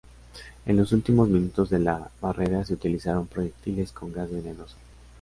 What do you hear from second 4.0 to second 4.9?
gas venenoso.